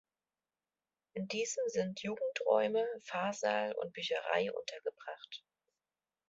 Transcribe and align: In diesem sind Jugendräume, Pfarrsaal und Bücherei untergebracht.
In 1.13 1.27
diesem 1.27 1.61
sind 1.67 2.01
Jugendräume, 2.01 2.87
Pfarrsaal 3.01 3.73
und 3.83 3.93
Bücherei 3.93 4.51
untergebracht. 4.51 5.43